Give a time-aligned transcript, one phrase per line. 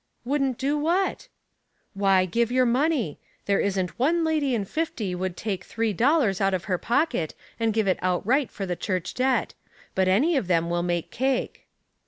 [0.25, 1.27] "Wouldn't do what?""
[1.93, 3.19] Why, give your money.
[3.45, 7.71] There isn't one lady in fifty would take three dollars out of her pocket and
[7.71, 9.53] give it outright for the church debt;
[9.93, 11.67] but any of them will make cake."